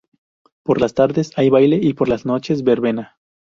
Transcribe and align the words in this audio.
Por 0.63 0.81
las 0.81 0.95
tardes 0.95 1.29
hay 1.35 1.51
baile 1.51 1.77
y 1.79 1.93
por 1.93 2.09
las 2.09 2.25
noches 2.25 2.63
verbena. 2.63 3.19